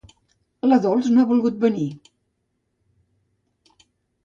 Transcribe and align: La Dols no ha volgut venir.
La 0.69 0.79
Dols 0.85 1.09
no 1.17 1.25
ha 1.25 1.29
volgut 1.33 1.59
venir. 1.65 1.85